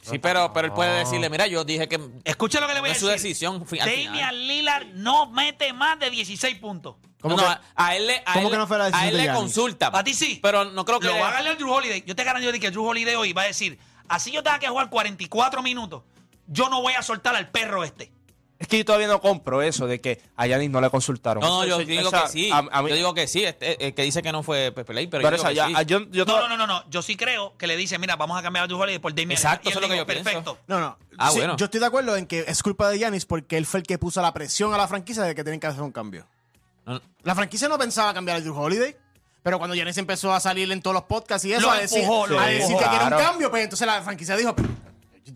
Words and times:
Sí, 0.00 0.18
pero, 0.18 0.52
pero 0.52 0.66
él 0.68 0.72
puede 0.72 0.98
decirle, 1.00 1.28
mira, 1.28 1.46
yo 1.46 1.64
dije 1.64 1.88
que 1.88 2.00
Escucha 2.24 2.60
lo 2.60 2.66
que 2.68 2.74
le 2.74 2.80
voy 2.80 2.90
a 2.90 2.92
es 2.92 2.98
su 2.98 3.06
decir. 3.08 3.28
decisión 3.30 3.66
fi- 3.66 3.78
al 3.80 3.90
final. 3.90 4.04
Damian 4.06 4.46
Lillard 4.48 4.86
no 4.94 5.30
mete 5.30 5.72
más 5.72 5.98
de 5.98 6.08
16 6.10 6.56
puntos. 6.58 6.96
¿Cómo 7.20 7.36
no, 7.36 7.42
que- 7.42 7.48
a- 7.48 7.60
a 7.74 7.96
él 7.96 8.06
le, 8.06 8.22
a 8.24 8.32
cómo 8.34 8.46
él, 8.46 8.52
que 8.52 8.58
no 8.58 8.66
fue 8.68 8.78
la 8.78 8.84
a 8.84 8.86
decisión 8.86 9.08
él 9.08 9.12
de 9.14 9.18
le 9.18 9.24
Giannis? 9.24 9.40
consulta. 9.42 9.90
A 9.92 10.04
ti 10.04 10.14
sí. 10.14 10.38
Pero 10.40 10.64
no 10.66 10.84
creo 10.84 11.00
que 11.00 11.08
Lo 11.08 11.14
le- 11.14 11.20
va 11.20 11.28
a 11.30 11.32
darle 11.32 11.50
al 11.50 11.58
Drew 11.58 11.72
Holiday. 11.72 12.04
Yo 12.06 12.14
te 12.14 12.22
garantizo 12.24 12.52
que 12.52 12.70
Drew 12.70 12.86
Holiday 12.86 13.16
hoy 13.16 13.32
va 13.32 13.42
a 13.42 13.46
decir, 13.46 13.78
así 14.08 14.30
yo 14.30 14.42
tenga 14.42 14.58
que 14.60 14.68
jugar 14.68 14.88
44 14.88 15.62
minutos, 15.62 16.04
yo 16.46 16.68
no 16.70 16.80
voy 16.80 16.92
a 16.94 17.02
soltar 17.02 17.34
al 17.34 17.50
perro 17.50 17.82
este. 17.84 18.12
Es 18.58 18.66
que 18.66 18.76
yo 18.78 18.84
todavía 18.84 19.06
no 19.06 19.20
compro 19.20 19.62
eso 19.62 19.86
de 19.86 20.00
que 20.00 20.20
a 20.36 20.46
Yanis 20.48 20.68
no 20.68 20.80
le 20.80 20.90
consultaron. 20.90 21.40
No, 21.42 21.60
no, 21.60 21.64
yo 21.66 21.78
digo 21.78 22.10
que 22.10 22.28
sí. 22.28 22.50
a- 22.50 22.58
a 22.72 22.82
mí- 22.82 22.90
yo 22.90 22.96
digo 22.96 23.14
que 23.14 23.28
sí. 23.28 23.44
Este, 23.44 23.86
el 23.86 23.94
que 23.94 24.02
dice 24.02 24.20
que 24.20 24.32
no 24.32 24.42
fue 24.42 24.72
Pepe 24.72 24.92
Ley, 24.94 25.06
pero, 25.06 25.22
pero 25.22 25.36
yo 25.36 25.42
esa, 25.42 25.50
digo 25.50 25.66
que 25.66 25.72
ya- 25.72 25.78
sí. 25.78 25.84
yo, 25.86 26.00
yo 26.10 26.24
No, 26.24 26.40
no, 26.40 26.48
no, 26.48 26.56
no, 26.56 26.66
no. 26.66 26.90
Yo 26.90 27.00
sí 27.00 27.16
creo 27.16 27.56
que 27.56 27.68
le 27.68 27.76
dice, 27.76 27.98
mira, 27.98 28.16
vamos 28.16 28.36
a 28.36 28.42
cambiar 28.42 28.64
a 28.64 28.66
Drew 28.66 28.80
Holiday 28.80 28.98
por 28.98 29.12
Damian 29.14 29.30
Exacto. 29.32 29.68
Y 29.68 29.70
eso 29.70 29.78
es 29.78 29.82
lo 29.86 29.88
que 29.92 29.96
yo 29.96 30.06
pienso. 30.06 30.24
Perfecto. 30.24 30.58
No, 30.66 30.80
no. 30.80 30.98
Ah, 31.18 31.30
Sí, 31.30 31.38
bueno. 31.38 31.56
Yo 31.56 31.66
estoy 31.66 31.78
de 31.78 31.86
acuerdo 31.86 32.16
en 32.16 32.26
que 32.26 32.44
es 32.48 32.62
culpa 32.62 32.88
de 32.90 32.98
Giannis 32.98 33.26
porque 33.26 33.56
él 33.58 33.64
fue 33.64 33.78
el 33.80 33.86
que 33.86 33.96
puso 33.96 34.20
la 34.22 34.34
presión 34.34 34.74
a 34.74 34.76
la 34.76 34.88
franquicia 34.88 35.22
de 35.22 35.36
que 35.36 35.44
tienen 35.44 35.60
que 35.60 35.68
hacer 35.68 35.82
un 35.82 35.92
cambio. 35.92 36.26
No, 36.84 37.00
La 37.22 37.36
franquicia 37.36 37.68
no 37.68 37.78
pensaba 37.78 38.12
cambiar 38.12 38.38
a 38.38 38.40
Drew 38.40 38.58
Holiday. 38.58 38.96
Pero 39.40 39.58
cuando 39.58 39.76
Giannis 39.76 39.96
empezó 39.98 40.34
a 40.34 40.40
salir 40.40 40.70
en 40.72 40.82
todos 40.82 40.94
los 40.94 41.04
podcasts 41.04 41.44
y 41.46 41.52
eso, 41.52 41.62
Lo 41.62 41.70
a 41.70 41.78
decir, 41.78 42.00
empujó, 42.00 42.26
lo 42.26 42.40
a 42.40 42.46
decir 42.46 42.62
empujó. 42.62 42.78
que 42.80 42.88
quiere 42.88 43.04
un 43.04 43.08
Claro. 43.10 43.24
cambio, 43.24 43.50
pues 43.50 43.62
entonces 43.62 43.86
la 43.86 44.02
franquicia 44.02 44.36
dijo, 44.36 44.54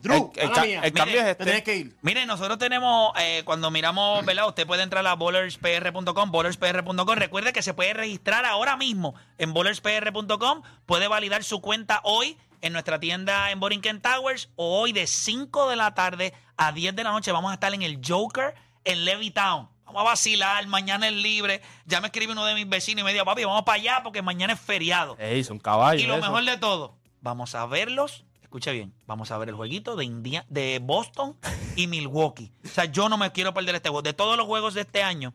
Drew, 0.01 0.33
El- 0.37 0.43
el 0.51 0.61
mía, 0.63 0.81
el 0.85 0.93
cambio 0.93 1.19
es 1.19 1.25
te 1.25 1.31
este. 1.33 1.45
tienes 1.45 1.63
que 1.63 1.77
ir. 1.77 1.97
Mire, 2.03 2.25
nosotros 2.27 2.59
tenemos, 2.59 3.13
eh, 3.21 3.43
cuando 3.45 3.71
miramos, 3.71 4.25
¿verdad? 4.25 4.49
Usted 4.49 4.67
puede 4.67 4.83
entrar 4.83 5.07
a 5.07 5.15
bowlerspr.com, 5.15 6.31
bowlerspr.com. 6.31 7.17
Recuerde 7.17 7.53
que 7.53 7.63
se 7.63 7.75
puede 7.75 7.93
registrar 7.95 8.45
ahora 8.45 8.77
mismo 8.77 9.15
en 9.39 9.53
bowlerspr.com. 9.53 10.63
Puede 10.87 11.09
validar 11.09 11.45
su 11.45 11.61
cuenta 11.61 12.01
hoy 12.05 12.37
en 12.61 12.73
nuestra 12.73 13.01
tienda 13.01 13.51
en 13.51 13.61
Borinquen 13.61 14.01
Towers. 14.01 14.49
O 14.57 14.81
hoy 14.81 14.93
de 14.93 15.07
5 15.07 15.69
de 15.71 15.77
la 15.77 15.95
tarde 15.95 16.33
a 16.57 16.73
10 16.73 16.95
de 16.95 17.05
la 17.05 17.11
noche 17.13 17.33
vamos 17.33 17.51
a 17.51 17.55
estar 17.55 17.73
en 17.75 17.83
el 17.83 18.01
Joker 18.07 18.55
en 18.85 19.05
Levittown. 19.05 19.69
Vamos 19.85 20.01
a 20.01 20.05
vacilar, 20.05 20.67
mañana 20.69 21.07
es 21.09 21.13
libre. 21.13 21.61
Ya 21.85 22.01
me 22.01 22.07
escribe 22.07 22.33
uno 22.33 22.47
de 22.47 22.55
mis 22.55 22.67
vecinos 22.69 23.03
y 23.03 23.05
me 23.05 23.13
dijo, 23.13 23.25
papi, 23.27 23.45
vamos 23.45 23.63
para 23.65 23.77
allá 23.81 24.01
porque 24.03 24.23
mañana 24.23 24.55
es 24.55 24.61
feriado. 24.61 25.17
Ey, 25.19 25.45
son 25.45 25.59
caballos. 25.59 26.03
Y 26.03 26.07
lo 26.07 26.15
eso. 26.15 26.23
mejor 26.23 26.45
de 26.45 26.57
todo, 26.57 26.97
vamos 27.21 27.55
a 27.55 27.67
verlos. 27.67 28.25
Escuche 28.53 28.73
bien, 28.73 28.93
vamos 29.07 29.31
a 29.31 29.39
ver 29.39 29.49
el 29.49 29.55
jueguito 29.55 29.97
de 29.97 30.05
India, 30.05 30.45
de 30.51 30.79
Boston 30.83 31.35
y 31.75 31.87
Milwaukee. 31.87 32.53
O 32.63 32.69
sea, 32.69 32.85
yo 32.85 33.09
no 33.09 33.17
me 33.17 33.33
quiero 33.33 33.55
perder 33.55 33.77
este 33.77 33.89
juego. 33.89 34.03
De 34.03 34.13
todos 34.13 34.37
los 34.37 34.45
juegos 34.45 34.75
de 34.75 34.83
este 34.83 35.03
año, 35.03 35.33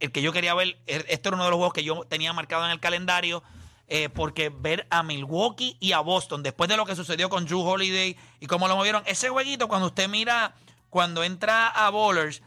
el 0.00 0.12
que 0.12 0.20
yo 0.20 0.34
quería 0.34 0.52
ver, 0.52 0.76
er- 0.86 1.06
este 1.08 1.30
era 1.30 1.36
uno 1.36 1.44
de 1.44 1.50
los 1.50 1.56
juegos 1.56 1.72
que 1.72 1.82
yo 1.82 2.04
tenía 2.04 2.30
marcado 2.34 2.66
en 2.66 2.70
el 2.70 2.78
calendario, 2.78 3.42
eh, 3.86 4.10
porque 4.10 4.50
ver 4.50 4.86
a 4.90 5.02
Milwaukee 5.02 5.78
y 5.80 5.92
a 5.92 6.00
Boston, 6.00 6.42
después 6.42 6.68
de 6.68 6.76
lo 6.76 6.84
que 6.84 6.94
sucedió 6.94 7.30
con 7.30 7.46
Drew 7.46 7.62
Holiday 7.62 8.18
y 8.38 8.46
cómo 8.46 8.68
lo 8.68 8.76
movieron, 8.76 9.02
ese 9.06 9.30
jueguito, 9.30 9.66
cuando 9.66 9.86
usted 9.86 10.06
mira, 10.06 10.54
cuando 10.90 11.24
entra 11.24 11.68
a 11.68 11.88
Bowlers, 11.88 12.42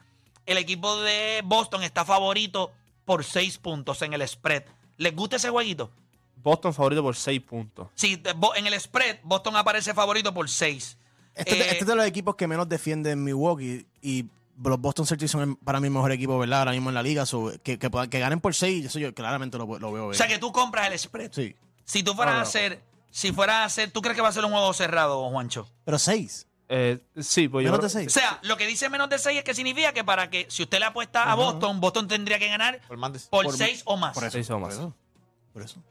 el 0.46 0.60
equipo 0.60 1.02
de 1.02 1.42
Boston 1.44 1.82
está 1.82 2.06
favorito 2.06 2.72
por 3.06 3.24
seis 3.24 3.58
puntos 3.58 4.04
en 4.04 4.14
el 4.14 4.28
spread. 4.28 4.66
¿Les 4.98 5.16
gusta 5.16 5.38
ese 5.38 5.50
jueguito? 5.50 5.90
Boston 6.44 6.74
favorito 6.74 7.02
por 7.04 7.16
6 7.16 7.42
puntos. 7.42 7.88
Sí, 7.96 8.22
en 8.56 8.68
el 8.68 8.80
spread, 8.80 9.18
Boston 9.24 9.56
aparece 9.56 9.94
favorito 9.94 10.34
por 10.34 10.50
6. 10.50 10.98
Este, 11.36 11.60
este 11.62 11.78
es 11.80 11.86
de 11.88 11.96
los 11.96 12.06
equipos 12.06 12.36
que 12.36 12.48
menos 12.48 12.68
defienden 12.68 13.24
Milwaukee 13.24 13.86
y 14.02 14.26
los 14.64 14.80
Boston 14.80 15.08
Celtics 15.08 15.32
son 15.32 15.56
para 15.56 15.80
mí 15.80 15.88
el 15.88 15.94
mejor 15.94 16.12
equipo, 16.12 16.38
¿verdad? 16.38 16.60
Ahora 16.60 16.72
mismo 16.72 16.90
en 16.90 16.94
la 16.96 17.02
liga. 17.04 17.26
so, 17.26 17.52
que, 17.64 17.80
que, 17.80 17.90
puedan- 17.90 18.10
que 18.10 18.20
ganen 18.20 18.40
por 18.42 18.54
6, 18.54 18.86
eso 18.86 19.00
yo 19.00 19.14
claramente 19.14 19.58
lo, 19.58 19.66
lo 19.80 19.92
veo 19.92 20.04
O 20.06 20.10
bien. 20.10 20.18
sea 20.18 20.28
que 20.28 20.38
tú 20.40 20.52
compras 20.52 20.92
el 20.92 21.00
spread. 21.00 21.32
Sí. 21.32 21.56
Si 21.86 22.04
tú 22.04 22.14
fueras 22.14 22.36
a 22.36 22.42
hacer, 22.42 22.82
si 23.10 23.32
fueras 23.32 23.56
a 23.58 23.64
hacer, 23.66 23.92
¿tú 23.92 24.02
crees 24.02 24.16
que 24.16 24.22
va 24.22 24.28
a 24.28 24.32
ser 24.34 24.46
un 24.46 24.52
juego 24.52 24.74
cerrado, 24.74 25.30
Juancho? 25.30 25.68
Pero 25.86 25.98
6. 25.98 26.48
Eh, 26.74 27.00
sí, 27.20 27.48
pues 27.50 27.66
yo 27.66 27.72
Menos 27.72 27.80
creo- 27.80 28.02
de 28.02 28.06
6. 28.06 28.08
O 28.16 28.20
sea, 28.20 28.40
lo 28.44 28.56
que 28.56 28.66
dice 28.68 28.90
menos 28.90 29.10
de 29.10 29.18
6 29.20 29.40
es 29.40 29.44
que 29.44 29.54
significa 29.54 29.92
que 29.94 30.04
para 30.04 30.30
que, 30.30 30.46
si 30.50 30.64
usted 30.64 30.80
le 30.80 30.86
apuesta 30.86 31.30
a 31.32 31.36
Boston, 31.36 31.82
Boston 31.82 32.08
tendría 32.08 32.40
que 32.40 32.48
ganar 32.48 32.80
Por 32.88 32.98
más 32.98 33.12
de- 33.14 33.20
por 33.30 33.46
por- 33.46 33.58
6 33.58 33.82
o 33.86 33.98
más. 33.98 34.14
Por 34.14 34.24
eso. 34.24 34.32
seis 34.32 34.50
o 34.50 34.60
más. 34.60 34.74
Por 34.76 34.84
eso. 34.84 34.96
Por 35.54 35.62
eso. 35.64 35.84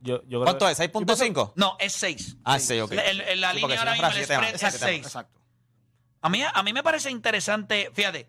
Yo, 0.00 0.22
yo 0.22 0.40
creo 0.40 0.44
¿Cuánto 0.44 0.66
que- 0.66 0.72
es? 0.72 0.78
¿6.5? 0.78 1.52
No, 1.56 1.76
es 1.80 1.92
6. 1.94 2.36
Ah, 2.44 2.58
sí, 2.58 2.78
ok. 2.80 2.92
La, 2.92 3.02
el- 3.02 3.20
el- 3.22 3.40
la 3.40 3.52
Sí, 3.52 3.60
porque 3.60 3.74
línea 3.74 3.76
si 3.76 3.78
ahora 3.88 3.92
mismo, 3.92 4.08
el 4.18 4.24
spread 4.24 4.54
es 4.54 4.62
Exacto, 4.62 4.86
6. 4.86 5.06
Exacto. 5.06 5.40
A 6.22 6.28
mí, 6.28 6.42
a 6.52 6.62
mí 6.62 6.72
me 6.72 6.82
parece 6.82 7.10
interesante, 7.10 7.90
fíjate, 7.94 8.28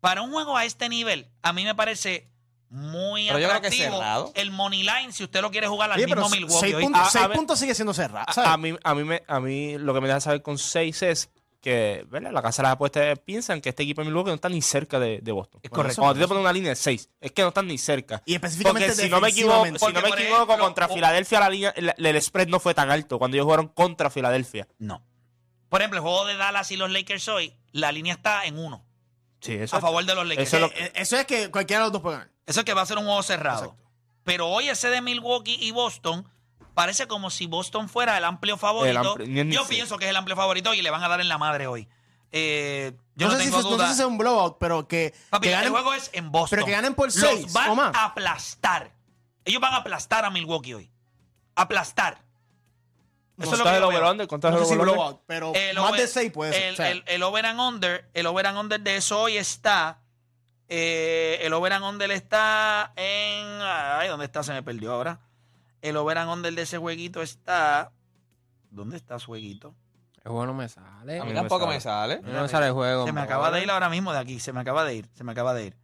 para 0.00 0.22
un 0.22 0.30
juego 0.32 0.56
a 0.56 0.64
este 0.64 0.88
nivel, 0.88 1.28
a 1.42 1.52
mí 1.52 1.64
me 1.64 1.74
parece 1.74 2.30
muy 2.70 3.26
Pero 3.26 3.38
yo 3.38 3.48
creo 3.48 3.60
que 3.60 3.66
atractivo 3.68 3.96
cerrado. 3.96 4.32
el 4.34 4.50
money 4.50 4.82
line 4.82 5.12
si 5.12 5.24
usted 5.24 5.40
lo 5.40 5.50
quiere 5.50 5.66
jugar 5.68 5.90
al 5.90 5.96
Oye, 5.98 6.06
mismo 6.06 6.16
pero 6.22 6.28
Milwaukee. 6.30 6.60
6 6.60 6.74
¿oíste? 6.74 6.84
puntos, 6.84 7.08
A- 7.08 7.10
seis 7.10 7.24
a 7.24 7.28
ver- 7.28 7.36
puntos 7.38 7.58
sigue 7.58 7.74
siendo 7.74 7.94
cerrado. 7.94 8.26
A, 8.28 8.32
¿sabes? 8.32 8.50
a 8.50 8.56
mí, 8.58 8.76
a, 8.84 8.94
mí 8.94 9.04
me, 9.04 9.22
a 9.26 9.40
mí 9.40 9.78
lo 9.78 9.94
que 9.94 10.00
me 10.02 10.08
deja 10.08 10.20
saber 10.20 10.42
con 10.42 10.58
6 10.58 11.02
es 11.02 11.30
que 11.60 12.04
¿verdad? 12.08 12.30
la 12.32 12.40
casa 12.42 12.62
de 12.62 12.68
las 12.68 12.72
apuestas 12.74 13.18
piensan 13.20 13.60
que 13.60 13.70
este 13.70 13.82
equipo 13.82 14.00
de 14.00 14.06
Milwaukee 14.06 14.28
no 14.28 14.34
está 14.34 14.48
ni 14.48 14.62
cerca 14.62 14.98
de, 15.00 15.20
de 15.20 15.32
Boston. 15.32 15.60
Es 15.62 15.70
correcto. 15.70 16.00
Cuando 16.02 16.20
te 16.20 16.28
ponen 16.28 16.42
una 16.42 16.52
línea 16.52 16.70
de 16.70 16.76
6, 16.76 17.10
es 17.20 17.32
que 17.32 17.42
no 17.42 17.48
están 17.48 17.66
ni 17.66 17.78
cerca. 17.78 18.22
Y 18.26 18.34
específicamente 18.34 18.86
Porque 18.88 19.02
si 19.02 19.08
no 19.10 19.20
me 19.20 19.28
equivoco, 19.28 19.64
si 19.64 19.92
no 19.92 20.00
me 20.00 20.08
equivoco 20.08 20.42
ejemplo, 20.44 20.58
contra 20.58 20.86
o- 20.86 20.94
Filadelfia 20.94 21.40
la 21.40 21.50
línea, 21.50 21.70
el, 21.76 21.92
el 21.96 22.22
spread 22.22 22.48
no 22.48 22.60
fue 22.60 22.74
tan 22.74 22.90
alto 22.90 23.18
cuando 23.18 23.36
ellos 23.36 23.44
jugaron 23.44 23.68
contra 23.68 24.08
Filadelfia. 24.10 24.68
No. 24.78 25.02
Por 25.68 25.80
ejemplo, 25.80 25.98
el 25.98 26.02
juego 26.02 26.24
de 26.26 26.36
Dallas 26.36 26.70
y 26.70 26.76
los 26.76 26.90
Lakers 26.90 27.28
hoy, 27.28 27.54
la 27.72 27.92
línea 27.92 28.14
está 28.14 28.44
en 28.46 28.58
uno. 28.58 28.84
Sí, 29.40 29.54
eso 29.54 29.76
A 29.76 29.80
favor 29.80 30.04
de 30.04 30.14
los 30.14 30.26
Lakers. 30.26 30.48
eso 30.48 30.56
es 30.56 30.62
lo- 30.62 30.68
Eh, 30.86 30.92
Eso 30.94 31.16
es 31.16 31.26
que 31.26 31.50
cualquiera 31.50 31.80
de 31.82 31.86
los 31.86 31.92
dos 31.92 32.02
puede 32.02 32.16
ganar. 32.18 32.30
Eso 32.46 32.60
es 32.60 32.64
que 32.64 32.72
va 32.74 32.82
a 32.82 32.86
ser 32.86 32.98
un 32.98 33.04
juego 33.04 33.22
cerrado. 33.22 33.64
Exacto. 33.64 33.84
Pero 34.24 34.48
hoy 34.48 34.68
ese 34.68 34.88
de 34.90 35.00
Milwaukee 35.02 35.58
y 35.60 35.70
Boston 35.70 36.26
parece 36.78 37.08
como 37.08 37.28
si 37.30 37.46
Boston 37.48 37.88
fuera 37.88 38.16
el 38.16 38.24
amplio 38.24 38.56
favorito. 38.56 39.16
El 39.18 39.50
yo 39.50 39.66
pienso 39.66 39.98
que 39.98 40.04
es 40.04 40.10
el 40.10 40.16
amplio 40.16 40.36
favorito 40.36 40.74
y 40.74 40.80
le 40.82 40.90
van 40.90 41.02
a 41.02 41.08
dar 41.08 41.20
en 41.20 41.28
la 41.28 41.36
madre 41.36 41.66
hoy. 41.66 41.88
Eh, 42.30 42.92
yo 43.16 43.26
no, 43.26 43.32
no, 43.32 43.38
sé 43.38 43.44
si, 43.46 43.50
tengo 43.50 43.62
no 43.64 43.70
duda. 43.70 43.86
sé 43.86 43.92
si 43.92 43.96
sea 43.98 44.06
un 44.06 44.16
blowout, 44.16 44.58
pero 44.60 44.86
que, 44.86 45.12
Papi, 45.30 45.48
que 45.48 45.54
el 45.54 45.70
juego 45.70 45.92
es 45.94 46.08
en 46.12 46.30
Boston. 46.30 46.56
pero 46.58 46.66
que 46.66 46.70
ganen 46.72 46.94
por 46.94 47.10
seis 47.10 47.42
Los 47.42 47.52
van 47.52 47.70
o 47.70 47.74
más. 47.74 47.96
a 47.96 48.04
aplastar. 48.04 48.92
Ellos 49.44 49.60
van 49.60 49.72
a 49.74 49.78
aplastar 49.78 50.24
a 50.24 50.30
Milwaukee 50.30 50.74
hoy. 50.74 50.90
Aplastar. 51.56 52.22
Eso 53.38 53.52
es 53.52 53.58
lo 53.58 53.64
¿Cuánto 53.64 53.88
que 53.88 53.96
es 53.96 54.02
el? 54.20 54.28
¿Cuánto 54.28 54.48
es 54.48 54.54
no 54.54 54.60
el 54.60 54.66
sé 54.66 54.72
si 54.72 54.78
blowout, 54.78 55.20
pero 55.26 55.52
El 55.54 55.76
más 55.78 55.90
over- 55.90 56.00
de 56.00 56.06
6 56.06 56.30
puede 56.32 56.52
ser. 56.52 56.62
El, 56.64 56.72
o 56.74 56.76
sea, 56.76 56.90
el- 56.90 57.04
el 57.06 57.22
over 57.24 57.46
and 57.46 57.58
under, 57.60 58.08
el 58.14 58.26
over 58.26 58.46
and 58.46 58.58
under 58.58 58.80
de 58.80 58.96
eso 58.96 59.20
hoy 59.20 59.36
está. 59.36 59.98
eh, 60.68 61.38
el 61.42 61.52
over 61.54 61.72
and 61.72 61.84
under 61.84 62.10
está 62.12 62.92
en. 62.94 63.46
Ay, 63.62 64.08
¿dónde 64.08 64.26
está? 64.26 64.42
Se 64.42 64.52
me 64.52 64.62
perdió 64.62 64.92
ahora. 64.92 65.18
El 65.82 65.96
over 65.96 66.18
and 66.18 66.30
under 66.30 66.54
de 66.54 66.62
ese 66.62 66.78
jueguito 66.78 67.22
está. 67.22 67.92
¿Dónde 68.70 68.96
está 68.96 69.18
su 69.18 69.26
jueguito? 69.26 69.74
El 70.24 70.32
juego 70.32 70.46
no 70.46 70.54
me 70.54 70.68
sale. 70.68 71.20
A 71.20 71.24
mí 71.24 71.32
tampoco 71.32 71.64
sale. 71.64 71.74
me 71.74 71.80
sale. 71.80 72.14
A 72.14 72.20
mí 72.20 72.32
no 72.32 72.42
me 72.42 72.48
sale 72.48 72.66
el 72.66 72.72
juego. 72.72 73.06
Se 73.06 73.12
me 73.12 73.20
acaba 73.20 73.50
de 73.50 73.62
ir 73.62 73.70
ahora 73.70 73.88
mismo 73.88 74.12
de 74.12 74.18
aquí. 74.18 74.40
Se 74.40 74.52
me 74.52 74.60
acaba 74.60 74.84
de 74.84 74.94
ir. 74.94 75.08
Se 75.14 75.24
me 75.24 75.32
acaba 75.32 75.54
de 75.54 75.66
ir. 75.66 75.76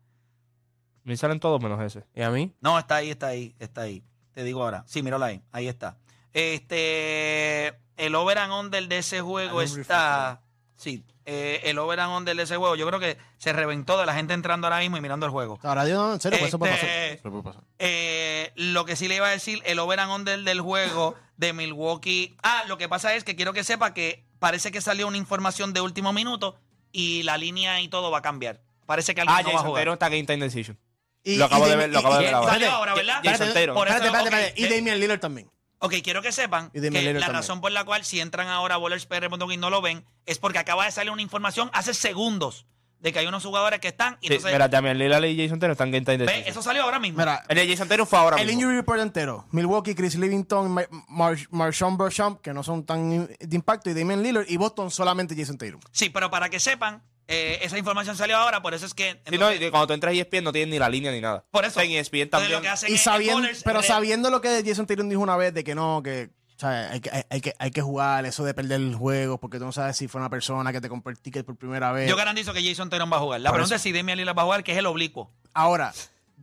Me 1.05 1.17
salen 1.17 1.41
todos 1.41 1.63
menos 1.63 1.81
ese. 1.83 2.05
¿Y 2.15 2.23
a 2.23 2.31
mí? 2.31 2.55
No, 2.61 2.79
está 2.79 2.97
ahí, 2.97 3.11
está 3.11 3.29
ahí, 3.29 3.55
está 3.59 3.83
ahí. 3.83 4.03
Te 4.33 4.43
digo 4.43 4.63
ahora. 4.63 4.85
Sí, 4.87 5.03
míralo 5.03 5.25
ahí. 5.25 5.43
Ahí 5.53 5.69
está. 5.69 5.99
Este. 6.33 7.79
El 7.97 8.15
over 8.15 8.39
and 8.39 8.53
under 8.53 8.89
de 8.89 8.99
ese 8.99 9.21
juego 9.21 9.63
está. 9.63 10.41
Sí, 10.77 11.05
eh, 11.25 11.61
el 11.65 11.79
over 11.79 12.01
and 12.01 12.13
under 12.17 12.37
de 12.37 12.43
ese 12.43 12.57
juego, 12.57 12.75
yo 12.77 12.87
creo 12.87 12.99
que 13.01 13.17
se 13.39 13.53
reventó 13.53 13.99
de 13.99 14.07
la 14.07 14.15
gente 14.15 14.35
entrando 14.35 14.67
ahora 14.67 14.81
mismo 14.81 14.97
y 14.97 15.01
mirando 15.01 15.25
el 15.27 15.33
juego. 15.33 15.59
Ahora, 15.63 15.85
Dios, 15.85 15.99
no, 15.99 16.15
en 16.15 16.21
serio, 16.21 16.39
pues 16.39 16.49
eso 16.49 16.59
puede 16.59 16.73
pasar. 16.73 16.89
Este, 16.89 17.13
Eso 17.15 17.31
puede 17.31 17.43
pasar. 17.45 17.63
eh, 17.79 18.53
lo 18.57 18.85
que 18.85 18.97
sí 18.97 19.09
le 19.09 19.17
iba 19.17 19.27
a 19.29 19.31
decir, 19.31 19.63
el 19.65 19.79
over 19.79 20.01
and 20.01 20.13
under 20.13 20.41
del 20.43 20.61
juego 20.61 21.15
de 21.37 21.53
Milwaukee. 21.53 22.37
Ah, 22.43 22.65
lo 22.69 22.77
que 22.79 22.89
pasa 22.89 23.15
es 23.15 23.25
que 23.25 23.37
quiero 23.37 23.53
que 23.53 23.65
sepa 23.65 23.95
que 23.95 24.25
parece 24.39 24.71
que 24.73 24.81
salió 24.81 25.07
una 25.07 25.17
información 25.17 25.73
de 25.73 25.81
último 25.81 26.13
minuto 26.13 26.57
y 26.93 27.23
la 27.23 27.39
línea 27.39 27.81
y 27.81 27.89
todo 27.89 28.11
va 28.11 28.19
a 28.19 28.23
cambiar. 28.23 28.61
Parece 28.87 29.15
que 29.15 29.23
alguien 29.23 29.37
Ah, 29.39 29.43
no 29.43 29.47
va 29.49 29.51
a 29.51 29.53
Jason 29.55 29.67
jugar. 29.69 29.81
Taylor 29.81 29.93
está 29.95 30.09
game 30.11 30.25
time 30.25 30.45
decision. 30.45 30.79
Y- 31.23 31.37
lo 31.37 31.47
acabo 31.47 31.67
y 31.67 31.71
de 31.71 31.77
ver, 31.77 31.89
lo 31.89 31.95
y- 31.95 31.99
acabo 32.01 32.15
de 32.17 32.23
y- 32.23 32.25
ver 32.27 32.35
ahora. 32.35 32.53
Salió 32.53 32.71
ahora, 32.71 32.95
¿verdad? 32.95 33.15
Jason 33.17 33.33
Espérate, 33.33 33.55
Taylor. 33.55 33.75
Por 33.75 33.89
eso, 33.89 33.97
Espérate, 33.97 34.19
espérate, 34.19 34.37
ok, 34.37 34.49
espérate. 34.49 34.61
Y 34.61 34.65
eh, 34.75 34.77
Damian 34.79 35.01
Lillard 35.01 35.21
también. 35.21 35.51
Ok, 35.81 35.95
quiero 36.03 36.23
que 36.23 36.33
sepan 36.33 36.71
Y 36.73 36.81
que 36.81 36.91
la 36.91 37.01
también. 37.01 37.23
razón 37.23 37.61
por 37.61 37.71
la 37.73 37.85
cual 37.85 38.05
si 38.05 38.21
entran 38.21 38.49
ahora 38.49 38.77
a 38.77 38.79
bowlerspr.com 38.79 39.53
y 39.53 39.57
no 39.57 39.71
lo 39.71 39.83
ven 39.83 40.05
es 40.27 40.39
porque 40.39 40.59
acaba 40.59 40.85
de 40.87 40.91
salir 40.93 41.11
una 41.11 41.21
información 41.23 41.69
hace 41.75 41.93
segundos 41.93 42.67
de 43.01 43.13
que 43.13 43.19
hay 43.19 43.27
unos 43.27 43.45
jugadores 43.45 43.81
que 43.81 43.89
están 43.89 44.17
y 44.23 44.29
Sí, 44.29 44.33
entonces 44.35 44.53
mira, 44.55 44.67
Damian 44.67 44.97
Lillard 44.97 45.25
y 45.25 45.37
Jason 45.37 45.59
Taylor 45.61 45.73
están 45.73 45.91
game 45.91 46.07
time 46.07 46.25
ve, 46.25 46.45
eso 46.47 46.63
salió 46.63 46.85
ahora 46.85 46.99
mismo. 46.99 47.19
Mira, 47.19 47.45
El 47.49 47.57
de 47.57 47.69
Jason 47.69 47.87
Taylor 47.87 48.07
fue 48.07 48.19
ahora 48.19 48.37
el 48.41 48.47
mismo. 48.47 48.63
injury 48.63 48.77
report 48.77 48.99
entero. 49.01 49.45
Milwaukee, 49.51 49.95
Chris 49.95 50.15
Livington, 50.15 50.71
Ma- 50.73 50.87
Mar 51.09 51.37
Marshawn 51.51 52.39
que 52.39 52.55
no 52.55 52.63
son 52.63 52.87
tan 52.87 53.27
de 53.27 53.57
impacto, 53.57 53.91
y 53.91 53.95
Damian 53.95 54.23
Lillard, 54.23 54.47
y 54.49 54.57
Boston 54.57 54.91
solamente 54.91 55.35
Jason 55.37 55.59
Tatum. 55.59 55.81
Sí, 55.93 56.09
pero 56.09 56.31
para 56.31 56.49
que 56.49 56.59
sepan, 56.59 57.03
eh, 57.29 57.59
esa 57.63 57.79
información 57.79 58.17
salió 58.17 58.37
ahora, 58.37 58.61
por 58.63 58.75
eso 58.75 58.85
es 58.87 58.95
que 58.95 59.13
Sí, 59.13 59.39
no, 59.39 59.49
entonces, 59.49 59.63
y 59.63 59.71
cuando 59.71 59.87
tú 59.89 59.93
entras 59.95 60.13
a 60.13 60.17
ESPN 60.17 60.45
no 60.45 60.53
tienes 60.53 60.71
ni 60.73 60.79
la 60.79 60.89
línea 60.89 61.11
ni 61.13 61.21
nada. 61.21 61.45
por 61.51 61.65
eso 61.65 61.81
En 61.81 61.91
ESPN 61.93 62.19
entonces 62.23 62.49
también. 62.51 62.53
lo 62.59 62.63
que 62.63 62.69
hacen 62.69 62.93
Y 62.93 62.99
sabiendo, 62.99 63.49
pero 63.65 63.81
re- 63.81 63.87
sabiendo 63.87 64.31
lo 64.31 64.41
que 64.41 64.63
Jason 64.65 64.87
Tatum 64.87 65.09
dijo 65.09 65.21
una 65.23 65.37
vez 65.37 65.55
de 65.55 65.65
que 65.65 65.75
no, 65.75 66.03
que 66.03 66.31
o 66.57 66.59
sea, 66.61 66.91
hay, 66.93 67.01
que, 67.01 67.11
hay, 67.11 67.23
hay 67.31 67.41
que, 67.41 67.55
hay 67.59 67.71
que 67.73 67.83
jugar, 67.83 68.25
eso 68.27 68.45
de 68.45 68.55
perder 68.55 68.81
el 68.81 68.95
juego, 68.95 69.39
porque 69.39 69.59
tú 69.59 69.65
no 69.65 69.73
sabes 69.73 69.97
si 69.97 70.07
fue 70.07 70.21
una 70.21 70.31
persona 70.31 70.71
que 70.73 70.81
te 70.81 70.89
compró 70.89 71.11
el 71.11 71.19
ticket 71.19 71.45
por 71.45 71.57
primera 71.57 71.91
vez. 71.93 72.09
Yo 72.09 72.15
garantizo 72.17 72.53
que 72.53 72.63
Jason 72.63 72.91
Taylor 72.91 73.13
va 73.13 73.17
a 73.17 73.21
jugar. 73.21 73.41
La 73.41 73.51
Por 73.51 73.57
pregunta 73.57 73.75
eso. 73.75 73.81
es 73.81 73.83
si 73.83 73.93
Damian 73.93 74.17
Lillard 74.19 74.37
va 74.39 74.43
a 74.43 74.45
jugar, 74.45 74.63
que 74.63 74.71
es 74.73 74.79
el 74.79 74.87
oblicuo. 74.87 75.33
Ahora, 75.53 75.93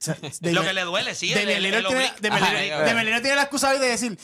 Lo 0.41 0.63
que 0.63 0.73
le 0.73 0.81
duele, 0.81 1.15
sí. 1.15 1.27
Lillard 1.27 1.49
el 1.49 1.85
tiene, 1.87 2.05
eh, 2.07 3.21
tiene 3.21 3.35
la 3.35 3.43
excusa 3.43 3.71
hoy 3.71 3.79
de 3.79 3.87
decir 3.87 4.17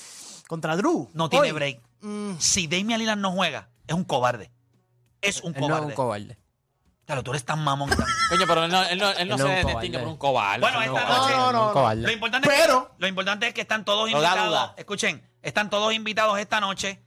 contra 0.47 0.75
Drew. 0.75 1.09
No 1.13 1.29
tiene 1.29 1.47
hoy, 1.47 1.51
break. 1.53 1.79
mm, 2.01 2.33
Si 2.39 2.67
Damian 2.67 2.99
Lillard 2.99 3.17
no 3.19 3.31
juega, 3.31 3.69
es 3.87 3.95
un 3.95 4.03
cobarde. 4.03 4.51
Es 5.21 5.41
un 5.41 5.53
no 5.53 5.57
es 5.59 5.61
cobarde. 5.65 5.85
un 5.87 5.91
cobarde. 5.93 6.37
Claro, 7.07 7.23
tú 7.23 7.31
eres 7.31 7.43
tan 7.45 7.63
mamón. 7.63 7.89
tan- 7.89 7.97
Coño, 8.29 8.43
pero 8.45 8.65
él 8.65 8.71
no, 8.71 8.83
él 8.83 8.99
no, 8.99 9.09
él 9.11 9.37
se 9.37 9.63
distingue 9.65 9.97
por 9.99 10.07
un 10.09 10.17
cobarde. 10.17 10.59
Bueno, 10.59 10.81
esta 10.81 11.07
noche-. 11.07 11.33
No, 11.35 11.51
no, 11.53 11.73
no. 11.73 11.95
Lo 11.95 12.11
importante, 12.11 12.47
Pero- 12.47 12.77
es 12.79 12.83
que, 12.89 12.93
lo 12.99 13.07
importante 13.07 13.47
es 13.47 13.53
que 13.53 13.61
están 13.61 13.83
todos 13.85 14.09
invitados. 14.11 14.71
Escuchen, 14.77 15.27
están 15.41 15.69
todos 15.71 15.93
invitados 15.93 16.37
esta 16.37 16.59
noche. 16.59 17.01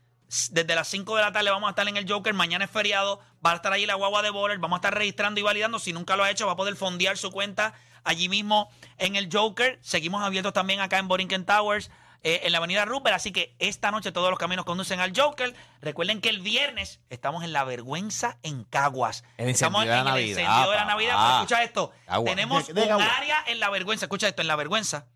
Desde 0.51 0.75
las 0.77 0.87
5 0.89 1.17
de 1.17 1.23
la 1.23 1.33
tarde 1.33 1.51
vamos 1.51 1.67
a 1.67 1.71
estar 1.71 1.87
en 1.89 1.97
el 1.97 2.11
Joker. 2.11 2.33
Mañana 2.35 2.65
es 2.65 2.71
feriado. 2.71 3.21
Va 3.45 3.53
a 3.53 3.57
estar 3.57 3.73
allí 3.73 3.85
la 3.85 3.95
guagua 3.95 4.23
de 4.23 4.31
Bowler. 4.31 4.59
Vamos 4.59 4.77
a 4.77 4.79
estar 4.79 4.95
registrando 4.95 5.39
y 5.39 5.43
validando. 5.43 5.79
Si 5.79 5.93
nunca 5.93 6.17
lo 6.17 6.23
ha 6.25 6.31
hecho, 6.31 6.47
va 6.47 6.53
a 6.53 6.57
poder 6.57 6.77
fondear 6.77 7.19
su 7.19 7.31
cuenta 7.31 7.75
allí 8.05 8.29
mismo 8.29 8.71
en 8.97 9.17
el 9.17 9.29
Joker. 9.31 9.79
Seguimos 9.83 10.23
abiertos 10.23 10.53
también 10.53 10.81
acá 10.81 10.99
en 10.99 11.09
Borinquen 11.09 11.45
Towers. 11.45 11.91
Eh, 12.23 12.41
en 12.45 12.53
la 12.53 12.59
avenida 12.59 12.85
Rupert, 12.85 13.17
así 13.17 13.33
que 13.33 13.55
esta 13.59 13.91
noche 13.91 14.13
todos 14.13 14.29
los 14.31 14.39
caminos 14.39 14.65
conducen 14.65 15.01
al 15.01 15.13
Joker. 15.19 15.55
Recuerden 15.81 16.21
que 16.21 16.29
el 16.29 16.41
viernes 16.41 17.01
estamos 17.11 17.45
en 17.45 17.53
La 17.53 17.65
Vergüenza 17.65 18.39
en 18.43 18.65
Caguas. 18.65 19.25
El 19.39 19.49
estamos 19.49 19.83
en 19.85 19.89
la 19.91 19.99
el 20.01 20.05
Navidad, 20.05 20.39
encendido 20.41 20.71
de 20.71 20.77
la. 20.77 20.85
Navidad. 20.85 21.15
Pero 21.19 21.35
escucha 21.37 21.63
esto, 21.63 21.93
tenemos 22.25 22.67
De- 22.67 22.75
de 22.75 22.95
un 22.95 23.03
área 23.03 23.45
en 23.47 23.61
La 23.61 23.71
Vergüenza. 23.71 24.05
Escucha 24.07 24.29
esto, 24.29 24.43
en 24.43 24.49
La 24.49 24.57
Vergüenza. 24.57 25.07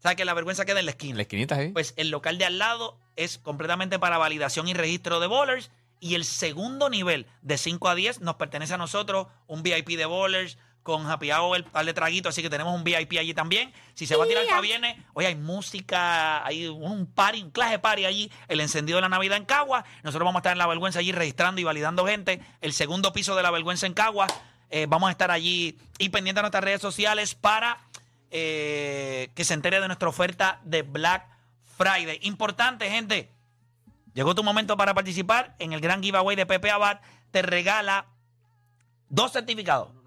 ¿Sabes 0.00 0.16
que 0.16 0.24
La 0.24 0.34
Vergüenza 0.34 0.64
queda 0.64 0.78
en 0.80 0.86
la 0.86 0.92
En 0.92 0.96
esquina? 0.96 1.16
la 1.16 1.22
esquinita, 1.22 1.56
¿sí? 1.56 1.68
Pues 1.72 1.94
el 1.96 2.10
local 2.10 2.38
de 2.38 2.44
al 2.44 2.58
lado 2.58 2.98
es 3.16 3.38
completamente 3.38 3.98
para 3.98 4.16
validación 4.18 4.68
y 4.68 4.74
registro 4.74 5.18
de 5.20 5.26
bowlers. 5.26 5.70
Y 6.00 6.14
el 6.14 6.24
segundo 6.24 6.88
nivel, 6.90 7.26
de 7.42 7.58
5 7.58 7.88
a 7.88 7.96
10, 7.96 8.20
nos 8.20 8.36
pertenece 8.36 8.74
a 8.74 8.78
nosotros, 8.78 9.26
un 9.48 9.64
VIP 9.64 9.96
de 9.96 10.06
bowlers 10.06 10.56
con 10.88 11.06
happy 11.06 11.30
hour, 11.30 11.62
par 11.64 11.84
de 11.84 11.92
traguito, 11.92 12.30
así 12.30 12.40
que 12.40 12.48
tenemos 12.48 12.74
un 12.74 12.82
VIP 12.82 13.18
allí 13.18 13.34
también. 13.34 13.70
Si 13.92 14.06
se 14.06 14.16
va 14.16 14.24
a 14.24 14.26
tirar 14.26 14.46
para 14.46 14.62
viene, 14.62 15.04
hoy 15.12 15.26
hay 15.26 15.34
música, 15.34 16.42
hay 16.46 16.66
un 16.66 17.04
party, 17.04 17.42
un 17.42 17.50
clase 17.50 17.78
party 17.78 18.06
allí, 18.06 18.32
el 18.48 18.58
encendido 18.60 18.96
de 18.96 19.02
la 19.02 19.10
Navidad 19.10 19.36
en 19.36 19.44
Cagua. 19.44 19.84
Nosotros 20.02 20.24
vamos 20.24 20.36
a 20.36 20.40
estar 20.40 20.52
en 20.52 20.58
La 20.58 20.66
Vergüenza 20.66 21.00
allí 21.00 21.12
registrando 21.12 21.60
y 21.60 21.64
validando 21.64 22.06
gente. 22.06 22.40
El 22.62 22.72
segundo 22.72 23.12
piso 23.12 23.36
de 23.36 23.42
La 23.42 23.50
Vergüenza 23.50 23.86
en 23.86 23.92
Cagua. 23.92 24.28
Eh, 24.70 24.86
vamos 24.88 25.08
a 25.08 25.10
estar 25.10 25.30
allí 25.30 25.78
y 25.98 26.08
pendientes 26.08 26.36
de 26.36 26.42
nuestras 26.42 26.64
redes 26.64 26.80
sociales 26.80 27.34
para 27.34 27.80
eh, 28.30 29.30
que 29.34 29.44
se 29.44 29.52
entere 29.52 29.82
de 29.82 29.88
nuestra 29.88 30.08
oferta 30.08 30.58
de 30.64 30.80
Black 30.80 31.28
Friday. 31.76 32.18
Importante, 32.22 32.88
gente. 32.88 33.30
Llegó 34.14 34.34
tu 34.34 34.42
momento 34.42 34.74
para 34.78 34.94
participar 34.94 35.54
en 35.58 35.74
el 35.74 35.82
gran 35.82 36.02
giveaway 36.02 36.34
de 36.34 36.46
Pepe 36.46 36.70
Abad. 36.70 37.00
Te 37.30 37.42
regala 37.42 38.06
dos 39.10 39.32
certificados. 39.32 39.97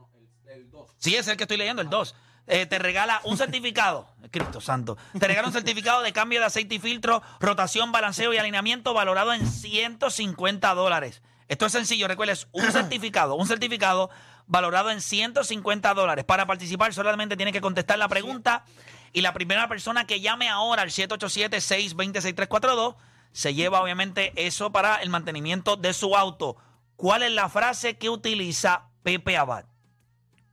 Sí, 0.97 1.15
es 1.15 1.27
el 1.27 1.37
que 1.37 1.43
estoy 1.43 1.57
leyendo, 1.57 1.81
el 1.81 1.89
2. 1.89 2.15
te 2.45 2.79
regala 2.79 3.21
un 3.23 3.37
certificado, 3.37 4.07
Cristo 4.31 4.61
Santo. 4.61 4.97
Te 5.17 5.27
regala 5.27 5.47
un 5.47 5.53
certificado 5.53 6.01
de 6.01 6.13
cambio 6.13 6.39
de 6.39 6.45
aceite 6.45 6.75
y 6.75 6.79
filtro, 6.79 7.23
rotación, 7.39 7.91
balanceo 7.91 8.33
y 8.33 8.37
alineamiento 8.37 8.93
valorado 8.93 9.33
en 9.33 9.47
150 9.47 10.73
dólares. 10.73 11.21
Esto 11.47 11.65
es 11.65 11.71
sencillo, 11.73 12.07
recuerdes, 12.07 12.47
un 12.51 12.71
certificado, 12.71 13.35
un 13.35 13.47
certificado 13.47 14.09
valorado 14.47 14.89
en 14.91 15.01
150 15.01 15.93
dólares. 15.93 16.25
Para 16.25 16.45
participar 16.45 16.93
solamente 16.93 17.37
tienes 17.37 17.53
que 17.53 17.61
contestar 17.61 17.97
la 17.97 18.09
pregunta 18.09 18.65
y 19.13 19.21
la 19.21 19.33
primera 19.33 19.67
persona 19.67 20.05
que 20.05 20.21
llame 20.21 20.49
ahora 20.49 20.81
al 20.81 20.89
787-620-6342 20.89 22.95
se 23.31 23.53
lleva 23.53 23.81
obviamente 23.81 24.33
eso 24.35 24.73
para 24.73 24.97
el 24.97 25.09
mantenimiento 25.09 25.77
de 25.77 25.93
su 25.93 26.17
auto. 26.17 26.57
¿Cuál 26.95 27.23
es 27.23 27.31
la 27.31 27.49
frase 27.49 27.97
que 27.97 28.09
utiliza 28.09 28.89
Pepe 29.03 29.37
Abad? 29.37 29.65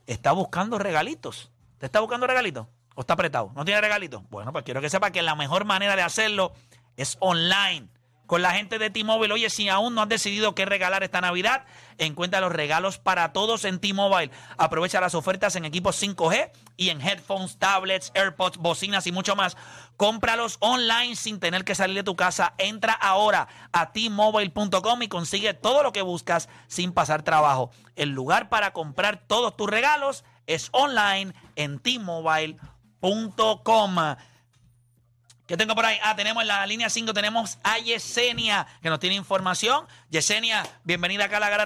¿Está 0.06 0.32
buscando 0.32 0.78
regalitos? 0.78 1.50
¿Te 1.78 1.86
está 1.86 2.00
buscando 2.00 2.26
regalitos? 2.26 2.66
¿O 2.94 3.00
está 3.00 3.14
apretado? 3.14 3.52
¿No 3.54 3.64
tiene 3.64 3.80
regalitos? 3.80 4.22
Bueno, 4.30 4.52
pues 4.52 4.64
quiero 4.64 4.80
que 4.80 4.90
sepa 4.90 5.10
que 5.10 5.22
la 5.22 5.34
mejor 5.34 5.64
manera 5.64 5.96
de 5.96 6.02
hacerlo 6.02 6.52
es 6.96 7.16
online. 7.20 7.88
Con 8.26 8.40
la 8.40 8.52
gente 8.52 8.78
de 8.78 8.88
T-Mobile, 8.90 9.34
oye, 9.34 9.50
si 9.50 9.68
aún 9.68 9.94
no 9.94 10.02
has 10.02 10.08
decidido 10.08 10.54
qué 10.54 10.64
regalar 10.64 11.02
esta 11.02 11.20
Navidad, 11.20 11.66
encuentra 11.98 12.40
los 12.40 12.52
regalos 12.52 12.98
para 12.98 13.32
todos 13.34 13.66
en 13.66 13.78
T-Mobile. 13.80 14.30
Aprovecha 14.56 15.00
las 15.00 15.14
ofertas 15.14 15.56
en 15.56 15.66
equipos 15.66 16.02
5G 16.02 16.50
y 16.76 16.88
en 16.88 17.00
headphones, 17.00 17.58
tablets, 17.58 18.10
AirPods, 18.14 18.56
bocinas 18.56 19.06
y 19.06 19.12
mucho 19.12 19.36
más. 19.36 19.56
Cómpralos 19.96 20.56
online 20.60 21.16
sin 21.16 21.38
tener 21.38 21.64
que 21.64 21.74
salir 21.74 21.96
de 21.96 22.02
tu 22.02 22.16
casa. 22.16 22.54
Entra 22.56 22.94
ahora 22.94 23.46
a 23.72 23.92
T-Mobile.com 23.92 25.02
y 25.02 25.08
consigue 25.08 25.52
todo 25.52 25.82
lo 25.82 25.92
que 25.92 26.02
buscas 26.02 26.48
sin 26.66 26.92
pasar 26.92 27.22
trabajo. 27.22 27.70
El 27.94 28.10
lugar 28.10 28.48
para 28.48 28.72
comprar 28.72 29.22
todos 29.26 29.54
tus 29.56 29.68
regalos 29.68 30.24
es 30.46 30.70
online 30.72 31.34
en 31.56 31.78
T-Mobile.com. 31.78 32.56
¿Qué 35.46 35.58
tengo 35.58 35.74
por 35.74 35.84
ahí? 35.84 35.98
Ah, 36.02 36.16
tenemos 36.16 36.42
en 36.42 36.48
la 36.48 36.64
línea 36.64 36.88
5, 36.88 37.12
tenemos 37.12 37.58
a 37.62 37.78
Yesenia, 37.78 38.66
que 38.80 38.88
nos 38.88 38.98
tiene 38.98 39.14
información. 39.14 39.86
Yesenia, 40.08 40.66
bienvenida 40.84 41.26
acá 41.26 41.36
a 41.36 41.40
la 41.40 41.50
garata. 41.50 41.62